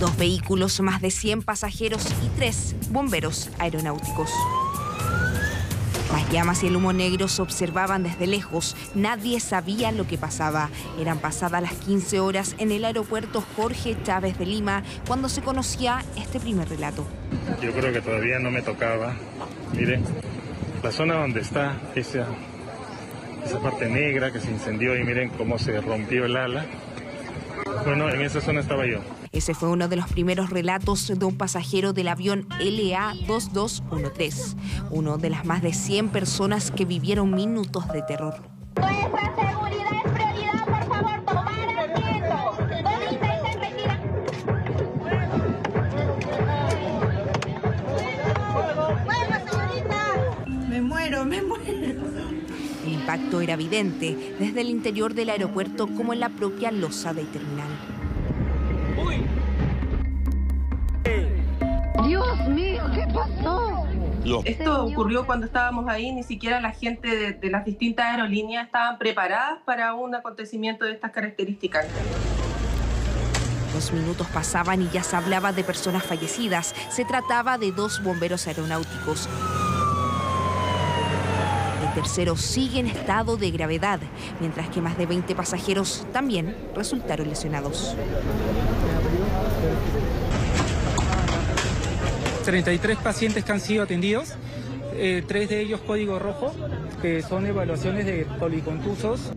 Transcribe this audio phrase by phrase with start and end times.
[0.00, 4.30] Dos vehículos, más de 100 pasajeros y tres bomberos aeronáuticos.
[6.12, 8.76] Las llamas y el humo negro se observaban desde lejos.
[8.94, 10.70] Nadie sabía lo que pasaba.
[11.00, 16.04] Eran pasadas las 15 horas en el aeropuerto Jorge Chávez de Lima cuando se conocía
[16.16, 17.04] este primer relato.
[17.60, 19.16] Yo creo que todavía no me tocaba.
[19.74, 20.04] Miren,
[20.82, 22.26] la zona donde está esa,
[23.44, 26.66] esa parte negra que se incendió y miren cómo se rompió el ala.
[27.84, 29.00] Bueno, en esa zona estaba yo.
[29.32, 34.56] Ese fue uno de los primeros relatos de un pasajero del avión LA-2213,
[34.90, 38.40] uno de las más de 100 personas que vivieron minutos de terror.
[38.76, 40.12] Nuestra seguridad es
[53.08, 57.68] impacto era evidente desde el interior del aeropuerto como en la propia losa del terminal.
[62.06, 63.86] Dios mío, ¿qué pasó?
[64.44, 68.98] Esto ocurrió cuando estábamos ahí, ni siquiera la gente de, de las distintas aerolíneas estaban
[68.98, 71.86] preparadas para un acontecimiento de estas características.
[73.72, 76.74] Los minutos pasaban y ya se hablaba de personas fallecidas.
[76.90, 79.30] Se trataba de dos bomberos aeronáuticos.
[81.98, 83.98] El tercero sigue en estado de gravedad,
[84.38, 87.96] mientras que más de 20 pasajeros también resultaron lesionados.
[92.44, 94.34] 33 pacientes que han sido atendidos,
[94.94, 96.54] eh, tres de ellos código rojo,
[97.02, 99.32] que son evaluaciones de policontusos.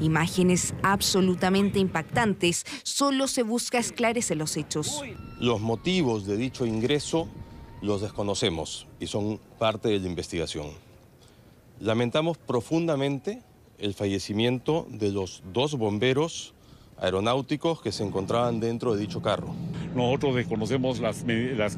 [0.00, 2.64] Imágenes absolutamente impactantes.
[2.82, 5.02] Solo se busca esclarecer los hechos.
[5.38, 7.28] Los motivos de dicho ingreso
[7.82, 10.66] los desconocemos y son parte de la investigación.
[11.80, 13.42] Lamentamos profundamente
[13.78, 16.52] el fallecimiento de los dos bomberos
[16.98, 19.54] aeronáuticos que se encontraban dentro de dicho carro.
[19.94, 21.24] Nosotros desconocemos las,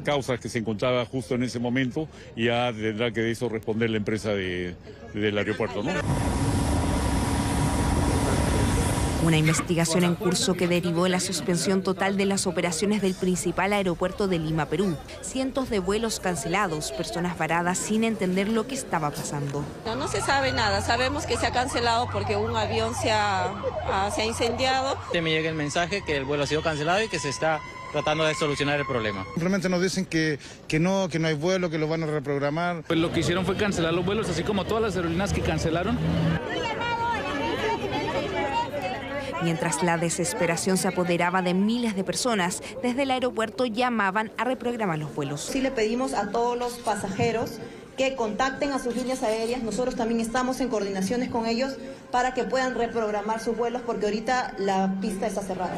[0.01, 3.89] causas que se encontraba justo en ese momento y ya tendrá que de eso responder
[3.89, 4.75] la empresa de-
[5.13, 5.91] del aeropuerto, ¿no?
[9.23, 13.71] Una investigación en curso que derivó en la suspensión total de las operaciones del principal
[13.71, 14.97] aeropuerto de Lima, Perú.
[15.21, 19.63] Cientos de vuelos cancelados, personas varadas sin entender lo que estaba pasando.
[19.85, 20.81] No, no se sabe nada.
[20.81, 23.45] Sabemos que se ha cancelado porque un avión se ha,
[23.89, 24.97] ha- se ha incendiado.
[25.13, 27.61] Me llega el mensaje que el vuelo ha sido cancelado y que se está
[27.93, 29.23] tratando de solucionar el problema.
[29.35, 32.83] Simplemente nos dicen que, que no, que no hay vuelo, que lo van a reprogramar.
[32.87, 35.97] Pues lo que hicieron fue cancelar los vuelos, así como todas las aerolíneas que cancelaron.
[39.43, 44.97] Mientras la desesperación se apoderaba de miles de personas, desde el aeropuerto llamaban a reprogramar
[44.97, 45.41] los vuelos.
[45.41, 47.59] Sí le pedimos a todos los pasajeros
[47.97, 49.61] que contacten a sus líneas aéreas.
[49.61, 51.75] Nosotros también estamos en coordinaciones con ellos
[52.09, 55.77] para que puedan reprogramar sus vuelos porque ahorita la pista está cerrada.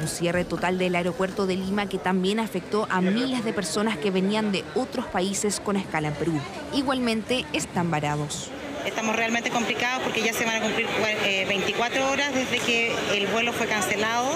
[0.00, 4.10] Un cierre total del aeropuerto de Lima que también afectó a miles de personas que
[4.10, 6.32] venían de otros países con escala en Perú.
[6.72, 8.50] Igualmente están varados.
[8.86, 10.86] Estamos realmente complicados porque ya se van a cumplir
[11.24, 14.30] eh, 24 horas desde que el vuelo fue cancelado.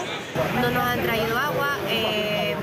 [0.60, 2.54] No nos han traído agua, eh,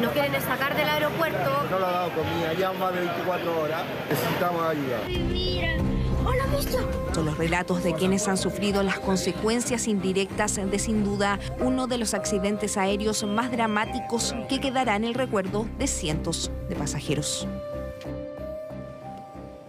[0.00, 1.64] nos quieren sacar del aeropuerto.
[1.70, 3.82] No le ha dado comida, ya más de 24 horas.
[4.10, 4.98] Necesitamos ayuda.
[7.14, 11.98] Son los relatos de quienes han sufrido las consecuencias indirectas de sin duda uno de
[11.98, 17.46] los accidentes aéreos más dramáticos que quedará en el recuerdo de cientos de pasajeros.